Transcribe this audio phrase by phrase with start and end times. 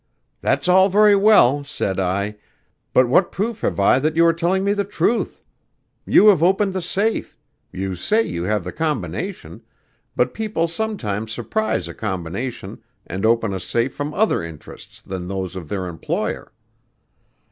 [0.41, 2.35] 'That's all very well,' said I,
[2.91, 5.43] 'but what proof have I that you are telling me the truth?
[6.07, 7.37] You have opened the safe
[7.71, 9.61] you say you have the combination
[10.15, 15.55] but people sometimes surprise a combination and open a safe from other interests than those
[15.55, 16.51] of their employer.